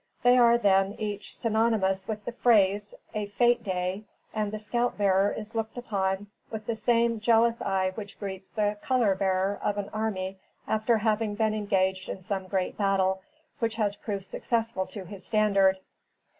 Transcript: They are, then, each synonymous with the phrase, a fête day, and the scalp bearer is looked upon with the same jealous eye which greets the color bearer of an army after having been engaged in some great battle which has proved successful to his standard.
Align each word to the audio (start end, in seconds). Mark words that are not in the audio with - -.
They 0.23 0.35
are, 0.35 0.57
then, 0.57 0.95
each 0.97 1.37
synonymous 1.37 2.07
with 2.07 2.25
the 2.25 2.31
phrase, 2.31 2.95
a 3.13 3.27
fête 3.27 3.63
day, 3.63 4.03
and 4.33 4.51
the 4.51 4.57
scalp 4.57 4.97
bearer 4.97 5.31
is 5.31 5.53
looked 5.53 5.77
upon 5.77 6.25
with 6.49 6.65
the 6.65 6.75
same 6.75 7.19
jealous 7.19 7.61
eye 7.61 7.91
which 7.93 8.17
greets 8.17 8.49
the 8.49 8.79
color 8.81 9.13
bearer 9.13 9.59
of 9.61 9.77
an 9.77 9.89
army 9.93 10.39
after 10.67 10.97
having 10.97 11.35
been 11.35 11.53
engaged 11.53 12.09
in 12.09 12.19
some 12.23 12.47
great 12.47 12.79
battle 12.79 13.21
which 13.59 13.75
has 13.75 13.95
proved 13.95 14.25
successful 14.25 14.87
to 14.87 15.05
his 15.05 15.23
standard. 15.23 15.77